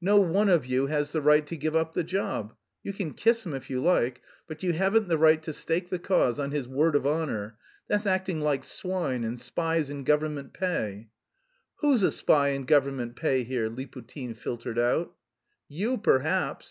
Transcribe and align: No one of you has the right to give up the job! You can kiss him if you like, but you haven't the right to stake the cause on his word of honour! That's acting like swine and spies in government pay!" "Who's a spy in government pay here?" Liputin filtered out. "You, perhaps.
No 0.00 0.20
one 0.20 0.48
of 0.48 0.64
you 0.64 0.86
has 0.86 1.10
the 1.10 1.20
right 1.20 1.44
to 1.44 1.56
give 1.56 1.74
up 1.74 1.92
the 1.92 2.04
job! 2.04 2.54
You 2.84 2.92
can 2.92 3.14
kiss 3.14 3.44
him 3.44 3.52
if 3.52 3.68
you 3.68 3.82
like, 3.82 4.20
but 4.46 4.62
you 4.62 4.74
haven't 4.74 5.08
the 5.08 5.18
right 5.18 5.42
to 5.42 5.52
stake 5.52 5.88
the 5.88 5.98
cause 5.98 6.38
on 6.38 6.52
his 6.52 6.68
word 6.68 6.94
of 6.94 7.04
honour! 7.04 7.58
That's 7.88 8.06
acting 8.06 8.40
like 8.40 8.62
swine 8.62 9.24
and 9.24 9.40
spies 9.40 9.90
in 9.90 10.04
government 10.04 10.52
pay!" 10.52 11.08
"Who's 11.80 12.04
a 12.04 12.12
spy 12.12 12.50
in 12.50 12.64
government 12.64 13.16
pay 13.16 13.42
here?" 13.42 13.68
Liputin 13.68 14.36
filtered 14.36 14.78
out. 14.78 15.16
"You, 15.66 15.98
perhaps. 15.98 16.70